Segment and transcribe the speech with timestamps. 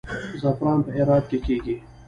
[0.41, 1.75] زعفران په هرات کې کیږي